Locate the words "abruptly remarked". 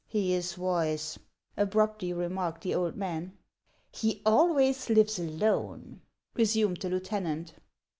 1.55-2.61